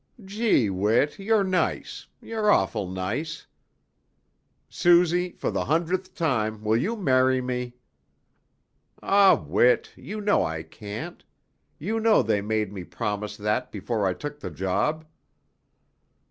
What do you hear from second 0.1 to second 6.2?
"Gee, Whit, you're nice. You're awful nice." "Suzy, for the hundredth